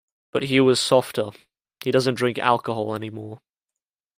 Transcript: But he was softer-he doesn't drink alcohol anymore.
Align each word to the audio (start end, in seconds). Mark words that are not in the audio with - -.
But 0.31 0.41
he 0.41 0.59
was 0.59 0.79
softer-he 0.81 1.91
doesn't 1.91 2.15
drink 2.15 2.39
alcohol 2.39 2.95
anymore. 2.95 3.39